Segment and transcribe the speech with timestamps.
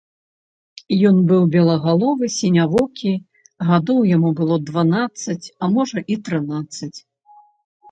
[1.09, 3.13] Ён быў белагаловы, сінявокі,
[3.69, 6.93] гадоў яму было дванаццаць, а можа і трынаццаць.